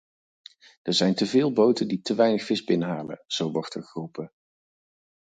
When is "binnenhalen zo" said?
2.63-3.51